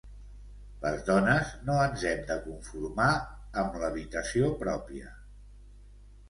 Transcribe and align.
Les 0.85 1.01
dones 1.09 1.51
no 1.67 1.75
ens 1.81 2.05
hem 2.11 2.23
de 2.29 2.37
conformar 2.45 3.11
amb 3.65 3.77
‘l’habitació 3.83 4.49
pròpia’. 4.65 5.15